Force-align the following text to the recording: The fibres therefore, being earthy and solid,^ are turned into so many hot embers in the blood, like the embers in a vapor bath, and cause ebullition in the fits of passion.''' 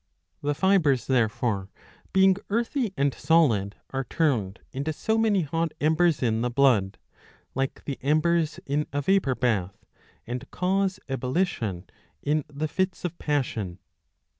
The 0.41 0.55
fibres 0.55 1.05
therefore, 1.05 1.69
being 2.11 2.35
earthy 2.49 2.91
and 2.97 3.13
solid,^ 3.13 3.73
are 3.91 4.05
turned 4.05 4.59
into 4.71 4.91
so 4.93 5.15
many 5.15 5.43
hot 5.43 5.73
embers 5.79 6.23
in 6.23 6.41
the 6.41 6.49
blood, 6.49 6.97
like 7.53 7.83
the 7.85 7.99
embers 8.01 8.59
in 8.65 8.87
a 8.91 9.01
vapor 9.03 9.35
bath, 9.35 9.85
and 10.25 10.49
cause 10.49 10.99
ebullition 11.07 11.87
in 12.23 12.43
the 12.49 12.67
fits 12.67 13.05
of 13.05 13.15
passion.''' 13.19 13.77